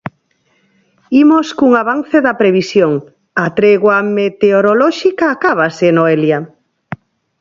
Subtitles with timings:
[1.23, 2.91] Imos cun avance da previsión,
[3.45, 6.39] a tregua meteorolóxica acábase, Noelia!